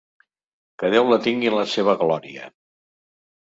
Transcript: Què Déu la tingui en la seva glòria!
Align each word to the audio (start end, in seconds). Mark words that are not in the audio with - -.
Què 0.83 0.89
Déu 0.95 1.11
la 1.11 1.21
tingui 1.29 1.51
en 1.53 1.59
la 1.59 1.67
seva 1.77 1.97
glòria! 2.03 2.51